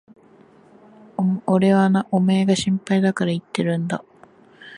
[1.45, 4.03] 俺はな、おめえが心配だから言ってるんだ。